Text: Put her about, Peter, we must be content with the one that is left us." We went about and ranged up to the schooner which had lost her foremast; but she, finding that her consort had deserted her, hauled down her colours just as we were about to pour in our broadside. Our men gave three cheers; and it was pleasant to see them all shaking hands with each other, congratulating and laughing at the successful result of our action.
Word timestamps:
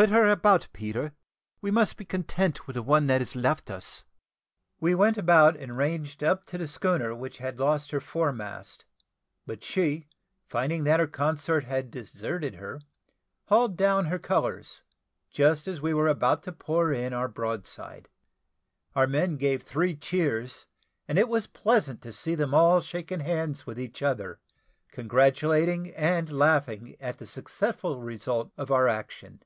Put 0.00 0.08
her 0.08 0.26
about, 0.28 0.66
Peter, 0.72 1.12
we 1.60 1.70
must 1.70 1.98
be 1.98 2.06
content 2.06 2.66
with 2.66 2.72
the 2.72 2.82
one 2.82 3.06
that 3.08 3.20
is 3.20 3.36
left 3.36 3.70
us." 3.70 4.04
We 4.80 4.94
went 4.94 5.18
about 5.18 5.58
and 5.58 5.76
ranged 5.76 6.24
up 6.24 6.46
to 6.46 6.56
the 6.56 6.66
schooner 6.68 7.14
which 7.14 7.36
had 7.36 7.60
lost 7.60 7.90
her 7.90 8.00
foremast; 8.00 8.86
but 9.44 9.62
she, 9.62 10.08
finding 10.48 10.84
that 10.84 11.00
her 11.00 11.06
consort 11.06 11.64
had 11.64 11.90
deserted 11.90 12.54
her, 12.54 12.80
hauled 13.48 13.76
down 13.76 14.06
her 14.06 14.18
colours 14.18 14.80
just 15.28 15.68
as 15.68 15.82
we 15.82 15.92
were 15.92 16.08
about 16.08 16.42
to 16.44 16.52
pour 16.52 16.90
in 16.94 17.12
our 17.12 17.28
broadside. 17.28 18.08
Our 18.96 19.06
men 19.06 19.36
gave 19.36 19.62
three 19.64 19.94
cheers; 19.94 20.64
and 21.08 21.18
it 21.18 21.28
was 21.28 21.46
pleasant 21.46 22.00
to 22.00 22.12
see 22.14 22.34
them 22.34 22.54
all 22.54 22.80
shaking 22.80 23.20
hands 23.20 23.66
with 23.66 23.78
each 23.78 24.00
other, 24.02 24.40
congratulating 24.92 25.94
and 25.94 26.32
laughing 26.32 26.96
at 27.00 27.18
the 27.18 27.26
successful 27.26 28.00
result 28.00 28.50
of 28.56 28.70
our 28.70 28.88
action. 28.88 29.42